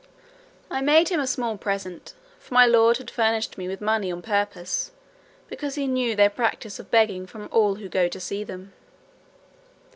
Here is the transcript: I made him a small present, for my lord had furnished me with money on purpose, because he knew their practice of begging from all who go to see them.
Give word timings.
I 0.71 0.81
made 0.81 1.09
him 1.09 1.19
a 1.19 1.27
small 1.27 1.59
present, 1.59 2.15
for 2.39 2.55
my 2.55 2.65
lord 2.65 2.97
had 2.97 3.11
furnished 3.11 3.55
me 3.59 3.67
with 3.67 3.79
money 3.81 4.11
on 4.11 4.23
purpose, 4.23 4.89
because 5.47 5.75
he 5.75 5.85
knew 5.85 6.15
their 6.15 6.27
practice 6.31 6.79
of 6.79 6.89
begging 6.89 7.27
from 7.27 7.47
all 7.51 7.75
who 7.75 7.87
go 7.87 8.07
to 8.07 8.19
see 8.19 8.43
them. 8.43 8.73